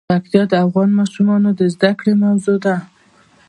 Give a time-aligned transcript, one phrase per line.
[0.09, 2.75] پکتیا د افغان ماشومانو د زده کړې موضوع ده.